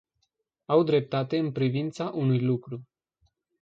Au 0.65 0.83
dreptate 0.83 1.37
în 1.37 1.51
privința 1.51 2.09
unui 2.09 2.39
lucru. 2.41 2.81